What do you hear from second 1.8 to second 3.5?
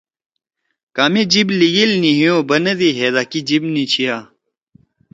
نی ہیو بنَدی ہیدا کی